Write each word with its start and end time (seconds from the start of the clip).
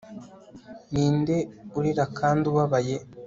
Ni 0.91 1.05
nde 1.17 1.37
urira 1.77 2.05
kandi 2.19 2.43
ubabaye 2.51 2.95